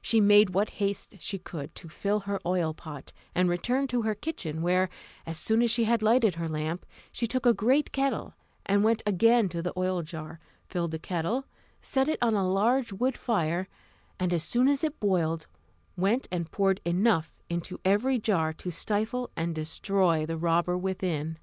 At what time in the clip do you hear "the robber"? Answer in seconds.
20.24-20.78